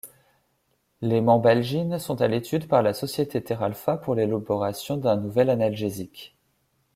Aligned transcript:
Les 1.01 1.21
mambalgines 1.21 1.99
sont 1.99 2.23
à 2.23 2.27
l'étude 2.27 2.67
par 2.67 2.81
la 2.81 2.95
société 2.95 3.43
Theralpha 3.43 3.97
pour 3.97 4.15
l'élaboration 4.15 4.97
d'un 4.97 5.15
nouvel 5.15 5.47
analgésique. 5.51 6.35